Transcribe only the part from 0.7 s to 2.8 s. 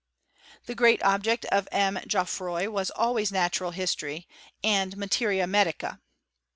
great object of M. Geoffroy